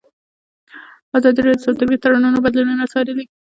ازادي 1.17 1.39
راډیو 1.41 1.59
د 1.61 1.65
سوداګریز 1.65 2.01
تړونونه 2.03 2.37
بدلونونه 2.45 2.83
څارلي. 2.93 3.25